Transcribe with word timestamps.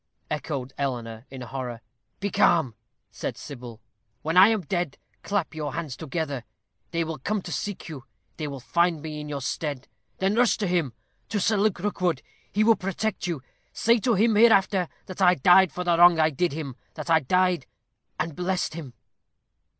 echoed 0.31 0.73
Eleanor, 0.79 1.27
in 1.29 1.41
horror. 1.41 1.79
"Be 2.19 2.31
calm," 2.31 2.73
said 3.11 3.37
Sybil. 3.37 3.79
"When 4.23 4.35
I 4.35 4.47
am 4.47 4.61
dead, 4.61 4.97
clap 5.21 5.53
your 5.53 5.73
hands 5.75 5.95
together. 5.95 6.43
They 6.89 7.03
will 7.03 7.19
come 7.19 7.43
to 7.43 7.51
seek 7.51 7.87
you 7.87 8.05
they 8.37 8.47
will 8.47 8.59
find 8.61 9.03
me 9.03 9.21
in 9.21 9.29
your 9.29 9.41
stead. 9.41 9.87
Then 10.17 10.33
rush 10.33 10.57
to 10.57 10.65
him 10.65 10.93
to 11.29 11.39
Sir 11.39 11.55
Luke 11.57 11.77
Rookwood. 11.77 12.23
He 12.51 12.63
will 12.63 12.75
protect 12.77 13.27
you. 13.27 13.43
Say 13.73 13.99
to 13.99 14.15
him 14.15 14.33
hereafter 14.33 14.89
that 15.05 15.21
I 15.21 15.35
died 15.35 15.71
for 15.71 15.83
the 15.83 15.95
wrong 15.95 16.19
I 16.19 16.31
did 16.31 16.51
him 16.53 16.77
that 16.95 17.11
I 17.11 17.19
died, 17.19 17.67
and 18.19 18.35
blessed 18.35 18.73
him." 18.73 18.95